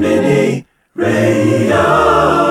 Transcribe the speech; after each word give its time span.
Mini 0.00 0.64
Radio. 0.96 2.49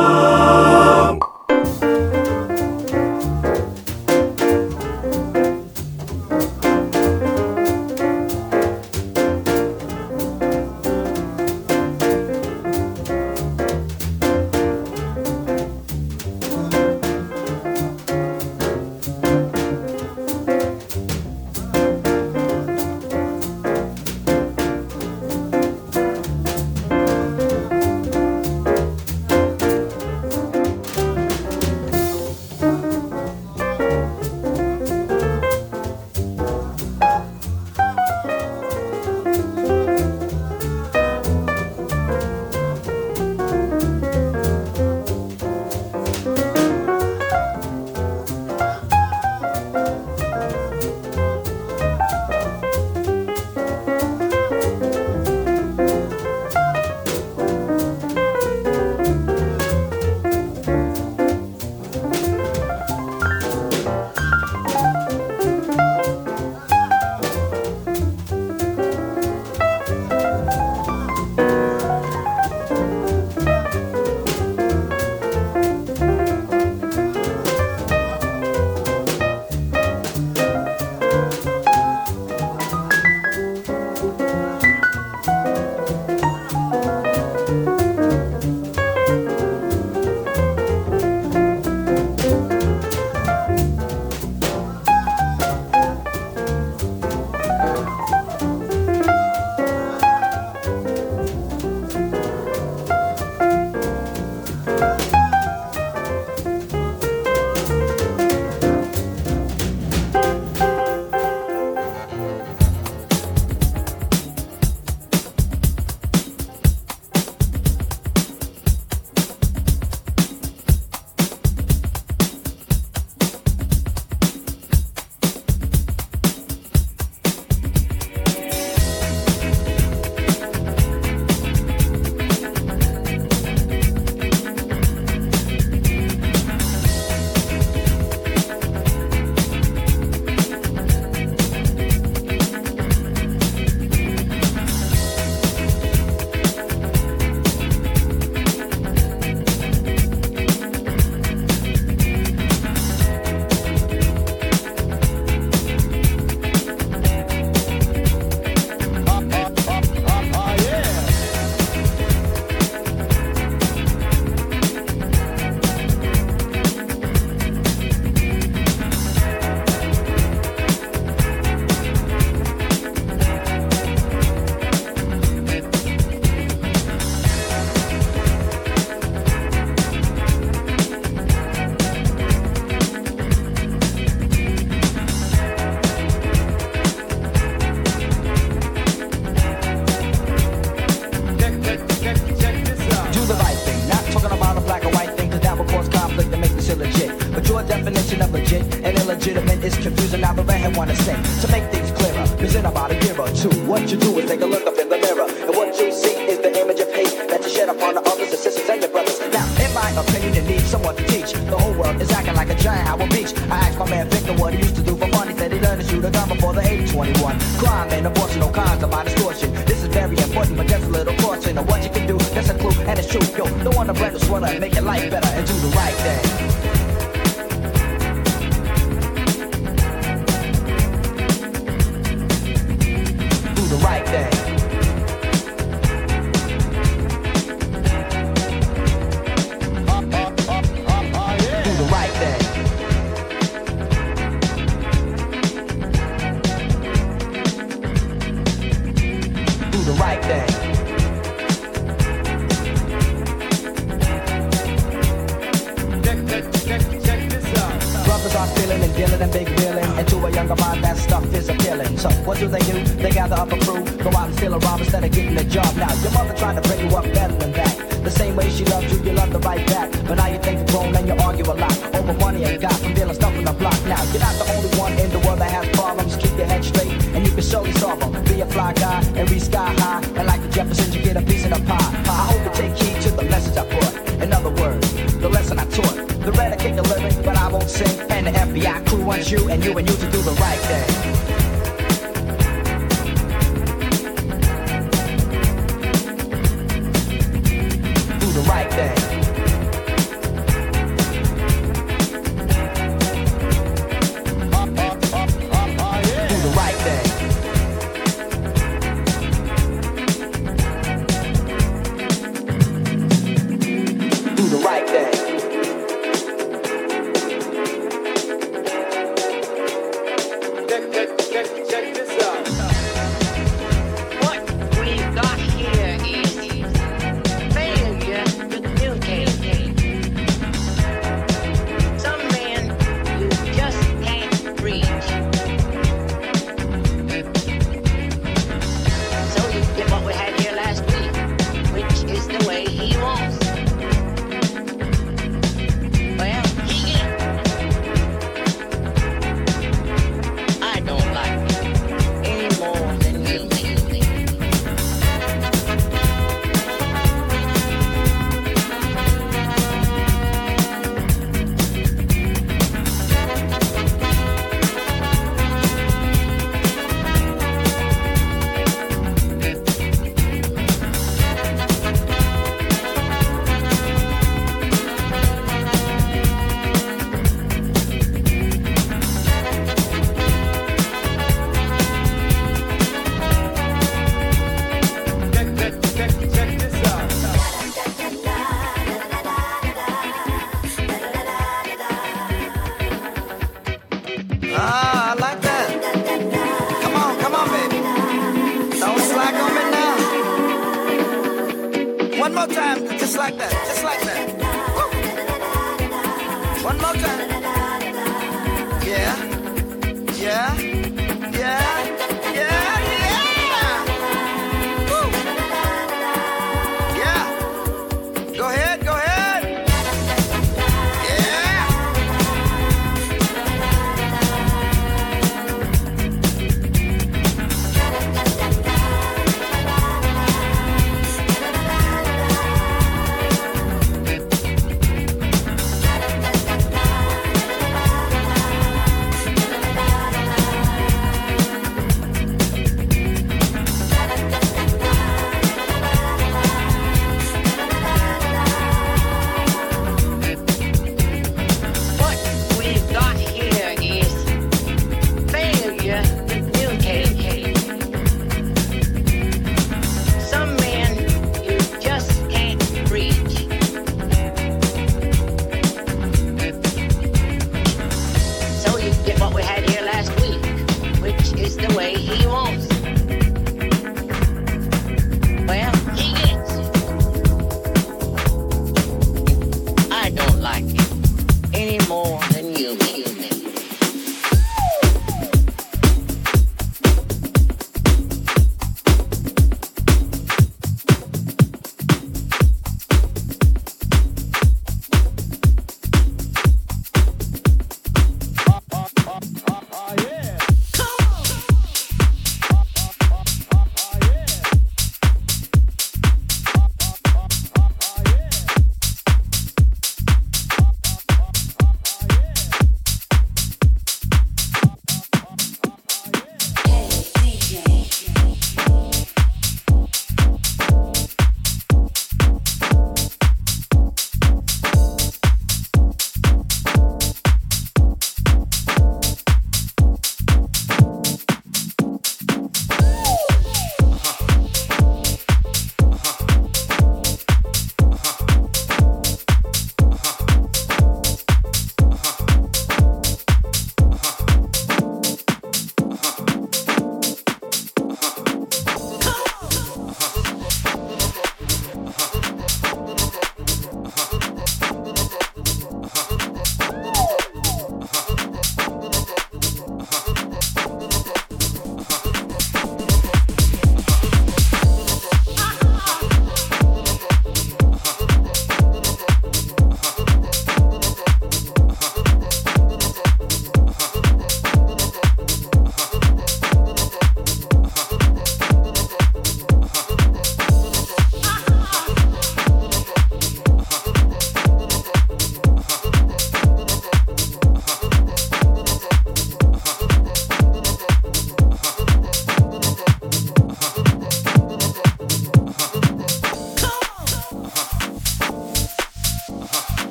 truth, 223.09 223.37
yo. 223.37 223.45
Don't 223.63 223.75
wanna 223.75 223.93
bread 223.93 224.13
a 224.13 224.19
sweater, 224.19 224.59
make 224.59 224.73
your 224.73 224.83
life 224.83 225.09
better 225.09 225.27
and 225.29 225.47
do 225.47 225.53
the 225.53 225.69
right 225.69 225.95
thing. 225.95 226.28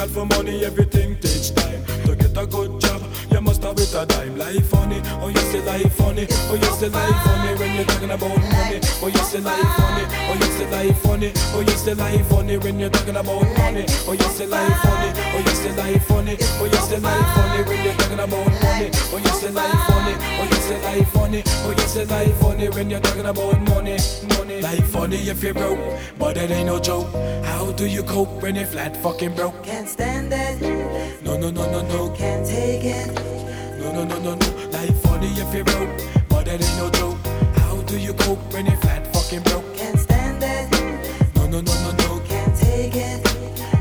Hard 0.00 0.10
for 0.12 0.24
money, 0.24 0.64
everything 0.64 1.14
takes 1.20 1.50
time. 1.50 1.84
To 2.06 2.16
get 2.16 2.32
a 2.34 2.46
good 2.46 2.80
job, 2.80 3.02
you 3.30 3.40
must 3.42 3.62
have 3.62 3.74
with 3.76 3.94
a 3.94 4.06
dime. 4.06 4.38
Life 4.38 4.66
funny, 4.68 5.02
oh 5.20 5.28
you 5.28 5.36
say 5.52 5.60
life 5.60 5.92
funny, 5.92 6.26
oh 6.48 6.54
you 6.54 6.72
say 6.80 6.88
life 6.88 7.22
funny 7.24 7.58
when 7.58 7.74
you're 7.76 7.84
talking 7.84 8.10
about 8.10 8.40
money. 8.40 8.80
Oh 9.04 9.08
you 9.12 9.18
say 9.28 9.40
life 9.40 9.60
funny, 9.60 10.04
oh 10.08 10.36
you 10.40 10.48
say 10.56 10.70
life 10.70 10.98
funny, 11.02 11.32
oh 11.52 11.60
you 11.60 11.76
say 11.76 11.92
life 11.92 12.26
funny 12.28 12.56
when 12.56 12.80
you're 12.80 12.88
talking 12.88 13.16
about 13.16 13.42
money. 13.58 13.84
Oh 14.08 14.12
you 14.12 14.24
say 14.32 14.46
life 14.46 14.72
funny, 14.80 15.12
oh 15.20 15.42
you 15.44 15.54
say 15.54 15.76
life 15.76 16.04
funny, 16.06 16.36
oh 16.40 16.64
you 16.64 16.80
say 16.88 16.98
life 16.98 17.34
funny 17.36 17.62
when 17.68 17.84
you're 17.84 17.94
talking 18.00 18.20
about 18.20 18.46
money. 18.64 18.90
Oh 19.12 19.20
you 19.20 19.28
say 19.36 19.50
life 19.50 19.80
funny, 19.84 20.14
oh 20.40 20.48
you 20.48 20.56
say 20.64 20.82
life 20.82 21.08
funny, 21.12 21.42
oh 21.44 21.74
you 21.76 21.86
say 21.88 22.04
life 22.06 22.36
funny 22.40 22.68
when 22.70 22.88
you're 22.88 23.00
talking 23.00 23.26
about 23.26 23.60
money. 23.68 23.98
Funny 25.00 25.16
if 25.30 25.42
you're 25.42 25.54
broke, 25.54 25.78
but 26.18 26.36
it 26.36 26.50
ain't 26.50 26.66
no 26.66 26.78
joke. 26.78 27.08
How 27.42 27.72
do 27.72 27.86
you 27.86 28.02
cope 28.02 28.42
when 28.42 28.54
you're 28.54 28.66
flat 28.66 28.94
fucking 28.98 29.34
broke? 29.34 29.64
Can't 29.64 29.88
stand 29.88 30.30
it, 30.30 30.60
No 31.24 31.38
no 31.38 31.50
no 31.50 31.64
no 31.72 31.80
no. 31.88 32.10
can't 32.10 32.44
take 32.46 32.84
it. 32.84 33.06
No, 33.78 33.92
no, 33.92 34.04
no, 34.04 34.18
no, 34.20 34.34
no. 34.34 34.46
Life 34.68 35.00
funny 35.04 35.28
if 35.28 35.54
you're 35.54 35.64
broke, 35.64 36.28
but 36.28 36.44
that 36.44 36.60
ain't 36.60 36.76
no 36.76 36.90
joke. 36.90 37.16
How 37.60 37.80
do 37.86 37.98
you 37.98 38.12
cope 38.12 38.52
when 38.52 38.66
you're 38.66 38.76
flat 38.76 39.06
fucking 39.14 39.40
broke? 39.44 39.74
Can't 39.74 39.98
stand 39.98 40.42
it, 40.42 40.70
No, 41.34 41.46
no, 41.46 41.62
no, 41.62 41.72
no, 41.80 41.90
no. 41.92 42.20
can't 42.28 42.54
take 42.54 42.94
it. 42.94 43.24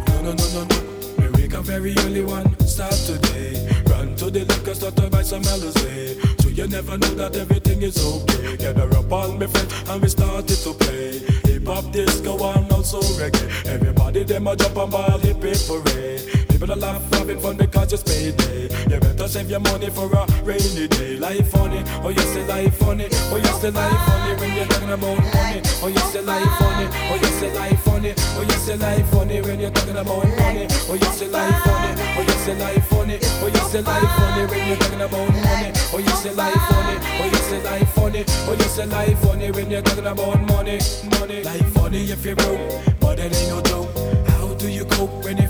No, 0.07 0.22
no, 0.22 0.32
no, 0.32 0.47
no, 0.53 0.63
no. 0.63 1.32
We 1.32 1.41
wake 1.41 1.53
up 1.53 1.65
very 1.65 1.93
early 1.97 2.24
one, 2.24 2.47
start 2.65 2.93
today. 2.93 3.67
Run 3.88 4.15
to 4.15 4.32
the 4.32 4.45
liquor 4.45 4.74
store 4.74 4.91
to 4.91 5.09
buy 5.09 5.24
some 5.24 5.43
Alizé. 5.43 6.39
You 6.60 6.68
never 6.68 6.97
know 6.97 7.14
that 7.16 7.38
everything 7.38 7.82
is 7.84 7.95
okay. 8.05 8.57
Gather 8.57 8.93
up 8.97 9.10
all 9.14 9.32
my 9.32 9.47
friends 9.47 9.74
and 9.89 10.01
we 10.01 10.10
started 10.10 10.49
to 10.49 10.74
play. 10.74 11.20
Hip 11.47 11.66
hop, 11.66 11.89
disco, 11.93 12.34
and 12.51 12.70
also 12.70 12.99
reggae. 13.16 13.66
Everybody 13.66 14.26
them 14.26 14.45
a 14.45 14.57
jump 14.57 14.76
and 14.76 14.91
ball 14.91 15.20
hip 15.20 15.41
hip 15.41 15.57
parade. 15.66 16.39
People 16.60 16.76
laugh 16.76 17.01
having 17.14 17.39
fun 17.39 17.55
because 17.55 17.93
it's 17.93 18.03
payday. 18.03 18.64
You 18.91 18.99
better 18.99 19.28
save 19.30 19.49
your 19.49 19.62
money 19.62 19.89
for 19.89 20.12
a 20.12 20.26
rainy 20.43 20.88
day. 20.89 21.16
Life 21.18 21.49
funny, 21.51 21.82
oh 22.03 22.10
you 22.10 22.20
say 22.20 22.45
life 22.47 22.76
funny, 22.78 23.07
oh 23.32 23.38
you 23.38 23.45
say 23.62 23.72
life 23.72 23.99
funny 24.05 24.36
when 24.41 24.55
you're 24.57 24.66
talking 24.66 24.91
about 24.91 25.18
money. 25.34 25.62
Oh 25.82 25.88
you 25.88 25.99
say 26.12 26.22
life 26.22 26.43
funny, 26.60 26.88
oh 26.91 27.16
you 27.16 27.28
say 27.39 27.55
life 27.55 27.80
funny, 27.84 28.14
oh 28.36 28.41
you 28.41 28.51
say 28.60 28.76
life 28.76 29.07
funny 29.10 29.41
when 29.41 29.60
you're 29.60 29.72
talking 29.72 29.95
about 29.95 30.28
money. 30.28 30.68
Oh 30.89 30.93
you 30.99 31.12
say 31.16 31.28
life 31.30 31.64
funny, 31.64 32.01
oh 32.18 32.22
you 32.28 32.38
say 32.43 32.55
life 32.60 32.86
funny, 32.88 33.18
oh 33.24 33.47
you 33.47 33.64
say 33.72 33.82
life 33.82 34.10
funny 34.20 34.45
when 34.47 34.68
you're 34.68 34.78
talking 34.78 35.01
about 35.01 35.30
money. 35.32 35.72
Oh 35.93 35.97
you 35.97 36.16
say 36.20 36.34
life 36.36 36.53
funny, 36.53 36.97
oh 37.22 37.26
you 37.32 37.38
say 37.47 37.64
life 37.64 37.89
funny, 37.93 38.24
oh 38.28 38.53
you 38.60 38.64
say 38.68 38.86
life 38.86 39.20
funny 39.20 39.51
when 39.51 39.72
you're 39.72 39.82
talking 39.82 40.05
about 40.07 40.41
money. 40.41 40.80
Money, 41.20 41.41
life 41.43 41.70
funny 41.74 42.03
if 42.03 42.26
you're 42.26 42.36
broke, 42.36 42.99
but 42.99 43.18
it 43.18 43.34
ain't 43.34 43.47
no 43.49 43.62
joke. 43.62 44.28
How 44.28 44.53
do 44.55 44.70
you 44.70 44.84
cope 44.86 45.24
when 45.24 45.38
you're 45.38 45.47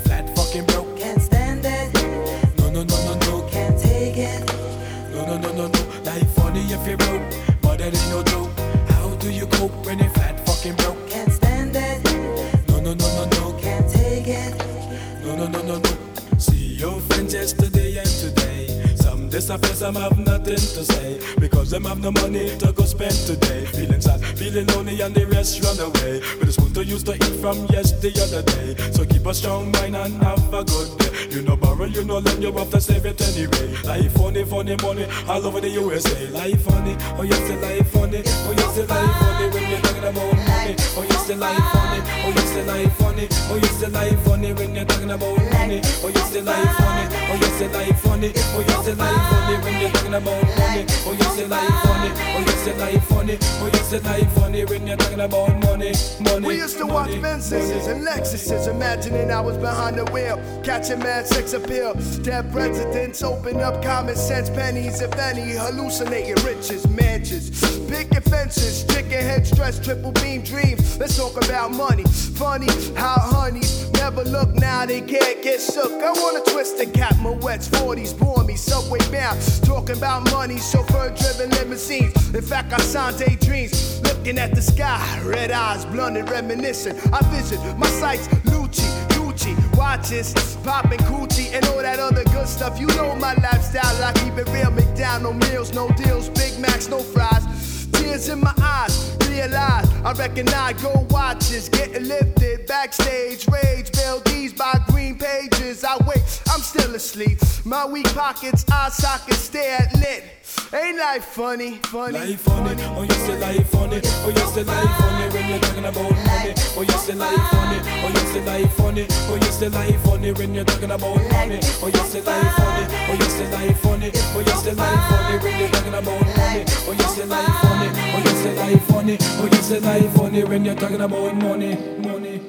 Some 19.50 19.60
disappear, 19.62 19.74
some 19.74 19.94
have 19.96 20.16
nothing 20.16 20.54
to 20.54 20.84
say. 20.84 21.18
Because 21.40 21.70
them 21.72 21.82
have 21.82 22.00
no 22.00 22.12
money 22.12 22.56
to 22.58 22.72
go 22.72 22.84
spend 22.84 23.14
today. 23.26 23.66
Feeling 23.66 24.00
sad, 24.00 24.20
feeling 24.40 24.66
lonely, 24.68 24.98
and 25.02 25.14
the 25.14 25.26
rest 25.26 25.62
run 25.62 25.78
away. 25.78 26.20
With 26.40 26.48
the 26.48 26.52
spoon 26.52 26.72
to 26.72 26.82
use 26.82 27.02
to 27.04 27.12
eat 27.12 27.36
from 27.44 27.66
yes 27.68 27.92
the 28.00 28.08
other 28.24 28.40
day. 28.40 28.72
So 28.96 29.04
keep 29.04 29.26
a 29.26 29.34
strong 29.34 29.70
mind 29.72 29.94
and 29.94 30.16
have 30.24 30.54
a 30.54 30.64
good 30.64 30.88
day. 30.98 31.12
You 31.28 31.42
know 31.42 31.56
borrow, 31.56 31.84
you 31.84 32.02
know 32.04 32.18
lend, 32.18 32.42
you 32.42 32.50
have 32.52 32.70
to 32.70 32.80
save 32.80 33.04
it 33.04 33.20
anyway. 33.20 33.76
Life 33.84 34.12
funny, 34.16 34.44
funny 34.44 34.76
money 34.80 35.06
all 35.28 35.44
over 35.44 35.60
the 35.60 35.68
USA. 35.68 36.26
Life 36.32 36.62
funny, 36.62 36.96
oh 37.20 37.22
yes, 37.22 37.44
the 37.48 37.56
life 37.60 37.88
funny. 37.92 38.22
Oh 38.48 38.54
yes, 38.56 38.76
the 38.76 38.86
life 38.88 39.12
funny 39.20 39.46
when 39.52 39.68
you're 39.68 39.80
talking 39.84 40.08
about 40.08 40.36
money. 40.48 40.74
Oh 40.96 41.04
yes, 41.04 41.26
the 41.28 41.36
life 41.36 41.64
funny. 41.76 42.00
Oh 42.24 42.32
yes, 42.32 42.50
the 42.56 42.62
life 42.64 42.96
funny. 42.96 43.26
Oh 43.52 43.60
yes, 43.60 43.76
the 43.80 43.88
life 43.90 44.20
funny 44.24 44.52
when 44.54 44.74
you're 44.74 44.84
talking 44.86 45.10
about 45.10 45.36
money. 45.52 45.80
Oh 46.00 46.08
yes, 46.08 46.30
the 46.32 46.40
life 46.40 46.72
funny. 46.80 47.04
Oh 47.28 47.36
yes, 47.36 47.58
the 47.60 47.68
life 47.68 48.00
funny. 48.00 48.32
Oh 48.56 48.64
yes, 48.66 48.86
the 48.86 48.94
life 48.96 49.22
funny 49.28 49.56
when 49.64 49.80
you're 49.80 49.90
talking 49.92 50.14
about 50.14 50.44
money. 50.56 50.84
Oh 51.04 51.12
yes, 51.12 51.36
the 51.36 51.46
life 51.46 51.76
funny. 51.84 52.10
Oh 52.32 52.40
yes, 52.40 52.64
the 52.64 52.72
life 52.80 53.04
funny. 53.04 53.36
Oh 53.60 53.70
yes, 53.72 53.90
the 53.90 54.00
life 54.00 54.29
funny 54.30 54.64
when 54.64 54.86
you're 54.86 54.96
talking 54.96 55.20
about 55.20 55.48
money. 55.60 55.92
Money. 56.20 56.46
We 56.46 56.56
used 56.56 56.78
to 56.78 56.86
watch 56.86 57.10
money, 57.10 57.22
Benzes 57.22 57.88
and 57.88 58.06
Lexuses, 58.06 58.68
imagining 58.68 59.30
I 59.30 59.40
was 59.40 59.56
behind 59.56 59.98
the 59.98 60.04
wheel, 60.12 60.40
catching 60.62 60.98
mad 61.00 61.26
sex 61.26 61.52
appeal. 61.52 61.94
Dead 62.22 62.50
presidents 62.52 63.22
open 63.22 63.60
up 63.60 63.82
common 63.82 64.16
sense 64.16 64.50
pennies, 64.50 65.00
if 65.00 65.14
any, 65.16 65.52
hallucinating 65.52 66.42
riches, 66.44 66.88
mansions, 66.88 67.50
picket 67.88 68.24
fences, 68.24 68.84
chicken 68.84 69.10
head 69.10 69.46
stress, 69.46 69.78
triple 69.78 70.12
beam 70.12 70.42
dreams. 70.42 70.98
Let's 70.98 71.16
talk 71.16 71.36
about 71.44 71.72
money. 71.72 72.04
Funny 72.04 72.68
how 72.94 73.18
honeys 73.18 73.89
never 74.10 74.28
look 74.30 74.52
now, 74.54 74.84
they 74.86 75.00
can't 75.00 75.42
get 75.42 75.60
shook. 75.60 75.92
I 76.02 76.12
wanna 76.12 76.40
twist 76.50 76.78
the 76.78 76.86
cap, 76.86 77.16
my 77.18 77.30
wets, 77.30 77.68
40s, 77.68 78.18
bore 78.18 78.42
me, 78.44 78.56
subway 78.56 78.98
bound. 79.10 79.40
Talking 79.64 79.96
about 79.96 80.30
money, 80.30 80.58
chauffeur 80.58 81.14
driven 81.14 81.50
limousines. 81.50 82.34
In 82.34 82.42
fact, 82.42 82.72
I 82.72 82.78
signed 82.78 83.18
daydreams, 83.18 84.00
looking 84.02 84.38
at 84.38 84.54
the 84.54 84.62
sky, 84.62 85.00
red 85.24 85.50
eyes, 85.50 85.84
blunted, 85.84 86.28
reminiscent. 86.28 86.98
I 87.12 87.20
vision 87.30 87.60
my 87.78 87.86
sights, 87.86 88.26
Lucci, 88.50 88.90
Gucci, 89.10 89.54
watches, 89.76 90.34
popping 90.64 91.00
coochie, 91.00 91.54
and 91.54 91.64
all 91.66 91.82
that 91.82 92.00
other 92.00 92.24
good 92.24 92.48
stuff. 92.48 92.80
You 92.80 92.88
know 92.88 93.14
my 93.16 93.34
lifestyle, 93.34 94.02
I 94.02 94.12
keep 94.14 94.36
it 94.38 94.48
real. 94.48 94.70
McDonald 94.70 95.36
meals, 95.36 95.72
no 95.72 95.88
deals, 95.90 96.28
Big 96.30 96.58
Macs, 96.58 96.88
no 96.88 96.98
fries. 96.98 97.86
Tears 97.92 98.28
in 98.28 98.40
my 98.40 98.54
eyes, 98.60 99.16
realize 99.30 99.88
I 100.04 100.12
recognize 100.12 100.82
gold 100.82 101.10
watches 101.12 101.68
getting 101.68 102.04
lifted 102.04 102.66
backstage. 102.66 103.46
Rage, 103.48 103.90
these 104.26 104.52
by 104.52 104.78
green 104.88 105.18
pages. 105.18 105.84
I 105.84 105.96
wait, 106.06 106.22
I'm 106.50 106.60
still 106.60 106.94
asleep. 106.94 107.38
My 107.64 107.84
weak 107.86 108.06
pockets, 108.14 108.64
eye 108.70 108.88
sockets 108.90 109.38
stare 109.38 109.82
at 109.82 109.94
lit. 109.96 110.24
Ain't 110.72 110.98
life 110.98 111.24
funny, 111.24 111.76
funny, 111.84 112.18
Life 112.18 112.40
funny, 112.40 112.82
oh 112.96 113.02
yes, 113.02 113.26
the 113.26 113.36
life 113.38 113.68
funny, 113.70 114.00
oh 114.04 114.32
yes, 114.34 114.54
the 114.54 114.64
life 114.64 114.90
funny 114.98 115.34
when 115.34 115.48
you're 115.50 115.58
talking 115.60 115.84
about 115.84 116.10
money. 116.10 116.52
Oh 116.76 116.84
yes, 116.88 117.06
the 117.06 117.14
life 117.14 117.44
funny, 117.50 117.78
oh 118.02 118.10
yes, 118.14 118.32
the 118.32 118.40
life 118.40 118.72
funny, 118.74 119.06
oh 119.10 119.38
yes, 119.42 119.56
the 119.58 119.70
life 119.70 120.00
funny 120.04 120.32
when 120.32 120.54
you're 120.54 120.64
talking 120.64 120.90
about 120.90 121.16
money. 121.16 121.58
Oh 121.82 121.90
yes, 121.92 122.12
the 122.12 122.22
life 122.22 122.54
funny, 122.54 122.86
oh 123.10 123.16
yes, 123.18 123.34
the 123.34 123.44
life 123.50 123.80
funny, 123.80 124.10
oh 124.14 124.42
yes, 124.46 124.62
the 124.62 124.74
life 124.74 125.02
funny 125.10 125.38
when 125.38 125.58
you're 125.60 125.68
talking 125.70 125.94
about 125.94 126.20
money. 126.36 126.64
Oh 126.86 126.94
yes, 126.98 127.14
the 127.16 127.26
life 127.26 127.54
funny, 127.62 127.88
oh 128.14 128.22
yes, 128.24 128.42
the 128.42 128.52
life 128.54 128.84
funny, 128.86 129.16
oh 129.22 129.48
yes, 129.52 129.68
the 129.68 129.80
life 129.80 130.12
funny 130.14 130.44
when 130.44 130.64
you're 130.64 130.74
talking 130.74 131.00
about 131.00 131.34
money, 131.36 131.76
money. 131.98 132.40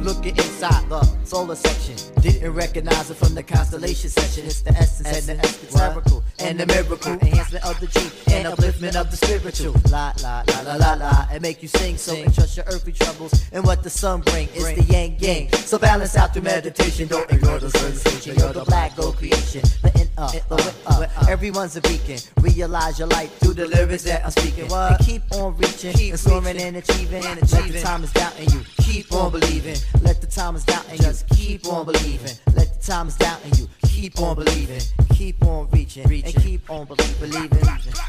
Looking 0.00 0.36
inside 0.36 0.88
the 0.88 1.02
solar 1.24 1.56
section. 1.56 1.96
Didn't 2.22 2.54
recognize 2.54 3.10
it 3.10 3.16
from 3.16 3.34
the 3.34 3.42
constellation 3.42 4.08
section. 4.10 4.46
It's 4.46 4.62
the 4.62 4.70
essence 4.70 5.28
and 5.28 5.38
the 5.38 5.46
esoterical 5.46 6.22
and 6.38 6.58
the 6.58 6.66
miracle. 6.66 7.12
Enhancement 7.12 7.64
of 7.64 7.78
the 7.80 7.88
G 7.88 8.00
and 8.32 8.46
upliftment 8.46 8.94
of 8.94 9.10
the 9.10 9.16
spiritual. 9.16 9.74
La 9.90 10.14
la 10.22 10.44
la 10.46 10.60
la 10.62 10.76
la 10.76 10.94
la. 10.94 11.26
And 11.30 11.42
make 11.42 11.62
you 11.62 11.68
sing 11.68 11.96
so 11.98 12.14
and 12.14 12.32
trust 12.32 12.56
your 12.56 12.64
earthly 12.66 12.92
troubles 12.92 13.34
and 13.52 13.64
what 13.64 13.82
the 13.82 13.90
sun 13.90 14.20
bring. 14.20 14.48
It's 14.54 14.72
the 14.72 14.84
yang 14.92 15.16
yang. 15.18 15.52
So 15.52 15.78
balance 15.78 16.16
out 16.16 16.32
through 16.32 16.42
meditation. 16.42 17.08
Don't 17.08 17.30
ignore 17.30 17.58
the 17.58 17.70
sensation. 17.70 18.36
You're 18.38 18.52
the 18.52 18.64
black 18.64 18.96
gold 18.96 19.16
creation. 19.16 19.62
The 19.82 19.92
in 20.18 20.24
up, 20.24 20.48
the 20.48 20.56
way 21.00 21.06
up. 21.16 21.28
Everyone's 21.28 21.76
a 21.76 21.80
beacon. 21.82 22.18
Realize 22.40 22.98
your 22.98 23.08
life 23.08 23.32
through 23.38 23.54
the 23.54 23.66
lyrics 23.66 24.02
that 24.04 24.24
I'm 24.24 24.30
speaking. 24.30 24.70
And 24.70 24.98
keep 25.00 25.22
on 25.32 25.56
reaching 25.56 25.92
keep 25.92 26.12
and 26.12 26.20
soaring 26.20 26.60
and 26.60 26.76
achieving. 26.76 27.24
and 27.24 27.52
Let 27.52 27.68
the 27.68 27.80
time 27.80 28.04
is 28.04 28.12
doubting 28.12 28.50
you. 28.50 28.60
Keep 28.78 29.12
on 29.12 29.30
believing. 29.30 29.76
Let 30.02 30.20
the 30.20 30.26
time 30.26 30.56
is 30.56 30.64
doubting 30.64 30.98
you. 30.98 31.04
Just 31.04 31.28
keep 31.28 31.66
on 31.66 31.86
believing. 31.86 32.32
Let 32.54 32.74
the 32.74 32.86
time 32.86 33.08
is 33.08 33.16
doubting 33.16 33.54
you. 33.54 33.68
Keep 33.84 34.20
on 34.20 34.36
believing. 34.36 34.80
Keep 35.14 35.44
on 35.44 35.68
reaching. 35.70 36.04
And 36.04 36.34
keep 36.42 36.68
on 36.70 36.86
believing. 36.86 37.30
Believing. 37.30 37.48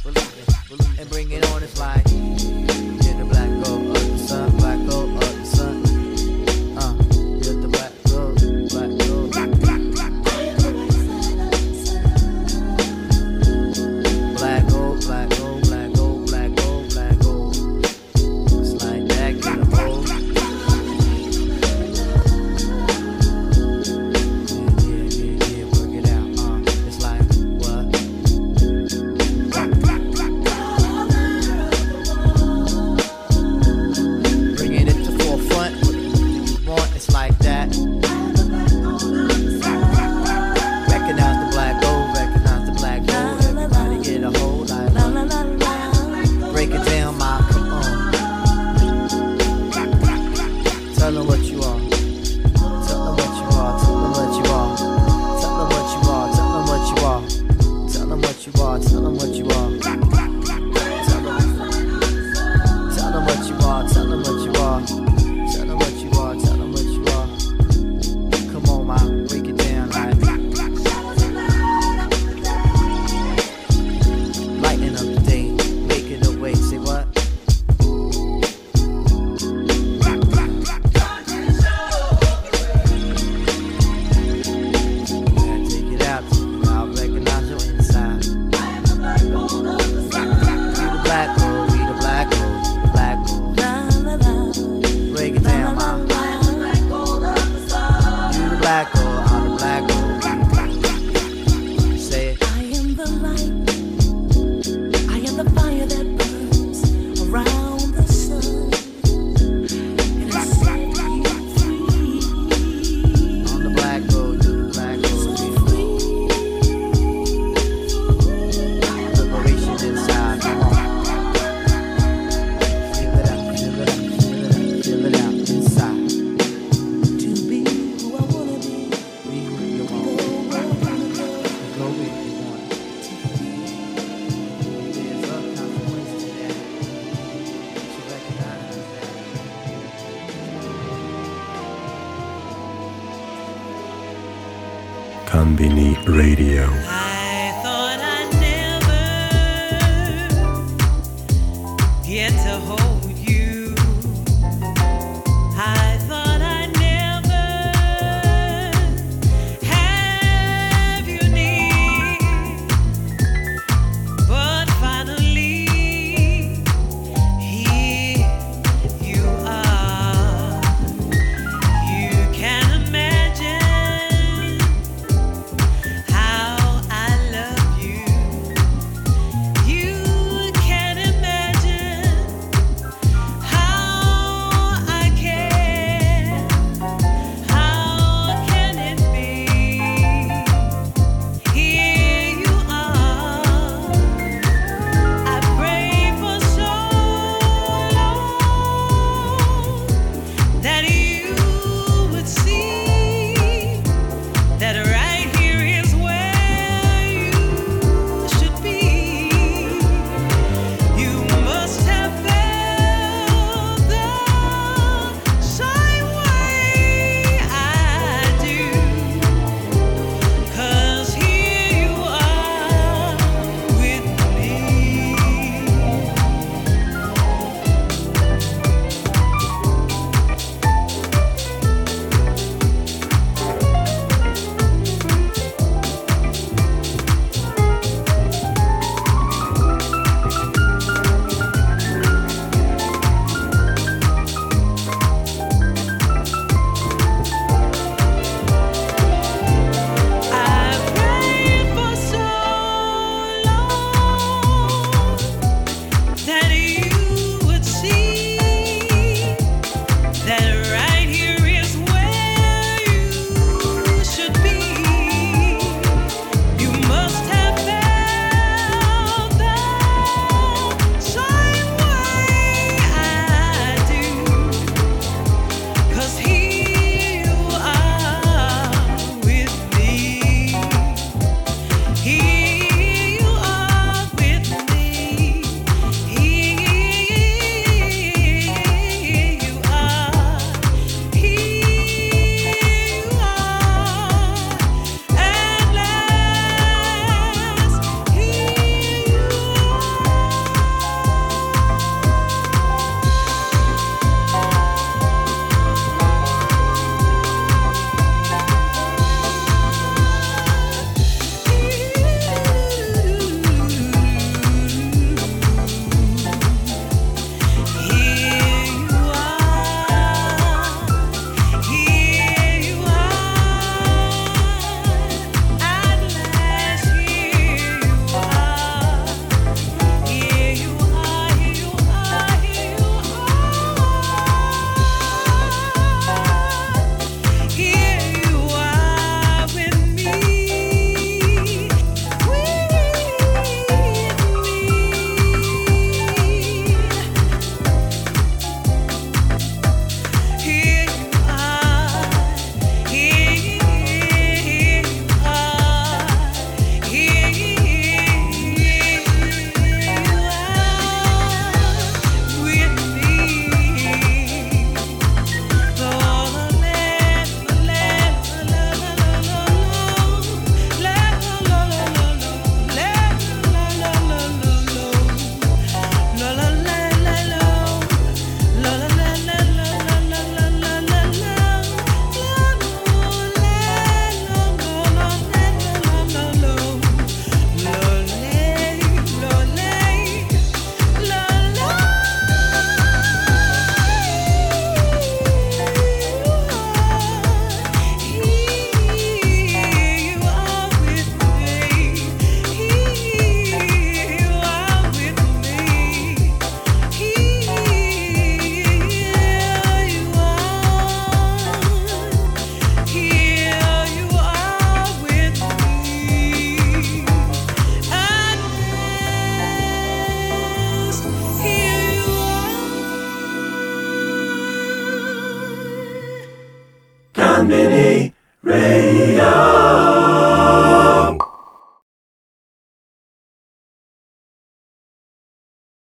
Believing. 0.04 0.46
Believing. 0.68 1.00
And 1.00 1.10
bring 1.10 1.32
it 1.32 1.46
on. 1.52 1.64
It's 1.64 1.80
like 1.80 2.08
you're 2.10 3.18
the 3.18 3.26
black 3.30 3.50
gold 3.64 3.96
the 3.96 4.18
sun. 4.18 4.58
Black 4.58 4.78
gold 4.80 4.89